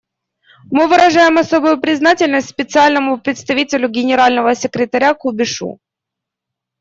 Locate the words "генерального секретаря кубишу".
3.87-5.79